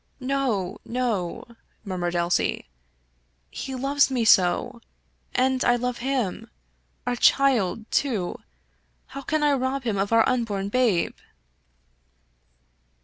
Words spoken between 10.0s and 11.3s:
our unborn babe